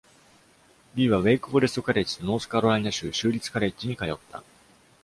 [0.95, 4.43] リーはウェイクフォレストカレッジとノースカロライナ州立カレッジに通った。